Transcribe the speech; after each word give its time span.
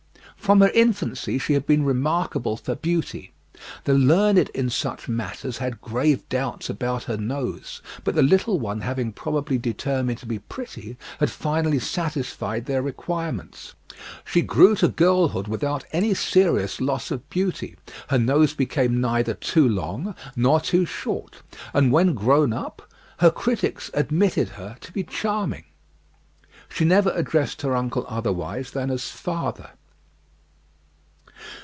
From 0.37 0.59
her 0.59 0.69
infancy 0.71 1.37
she 1.39 1.53
had 1.53 1.65
been 1.65 1.85
remarkable 1.85 2.57
for 2.57 2.75
beauty. 2.75 3.31
The 3.85 3.93
learned 3.93 4.39
in 4.49 4.69
such 4.69 5.07
matters 5.07 5.59
had 5.59 5.79
grave 5.79 6.27
doubts 6.27 6.69
about 6.69 7.03
her 7.03 7.15
nose, 7.15 7.81
but 8.03 8.15
the 8.15 8.23
little 8.23 8.59
one 8.59 8.81
having 8.81 9.13
probably 9.13 9.57
determined 9.57 10.17
to 10.17 10.25
be 10.25 10.39
pretty, 10.39 10.97
had 11.19 11.31
finally 11.31 11.79
satisfied 11.79 12.65
their 12.65 12.81
requirements. 12.81 13.75
She 14.25 14.41
grew 14.41 14.75
to 14.77 14.89
girlhood 14.89 15.47
without 15.47 15.85
any 15.93 16.13
serious 16.13 16.81
loss 16.81 17.11
of 17.11 17.29
beauty; 17.29 17.77
her 18.09 18.19
nose 18.19 18.53
became 18.53 18.99
neither 18.99 19.35
too 19.35 19.69
long 19.69 20.15
nor 20.35 20.59
too 20.59 20.85
short; 20.85 21.37
and 21.73 21.93
when 21.93 22.13
grown 22.13 22.51
up, 22.51 22.81
her 23.19 23.31
critics 23.31 23.89
admitted 23.93 24.49
her 24.49 24.75
to 24.81 24.91
be 24.91 25.03
charming. 25.05 25.63
She 26.67 26.83
never 26.83 27.11
addressed 27.11 27.61
her 27.61 27.73
uncle 27.75 28.05
otherwise 28.09 28.71
than 28.71 28.89
as 28.89 29.07
father. 29.11 29.69